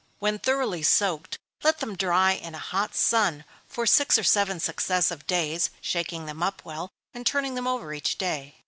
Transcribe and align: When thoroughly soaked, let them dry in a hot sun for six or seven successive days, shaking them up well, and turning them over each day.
When 0.17 0.39
thoroughly 0.39 0.81
soaked, 0.81 1.37
let 1.61 1.77
them 1.77 1.95
dry 1.95 2.31
in 2.31 2.55
a 2.55 2.69
hot 2.73 2.95
sun 2.95 3.45
for 3.67 3.85
six 3.85 4.17
or 4.17 4.23
seven 4.23 4.59
successive 4.59 5.27
days, 5.27 5.69
shaking 5.79 6.25
them 6.25 6.41
up 6.41 6.63
well, 6.65 6.89
and 7.13 7.23
turning 7.23 7.53
them 7.53 7.67
over 7.67 7.93
each 7.93 8.17
day. 8.17 8.55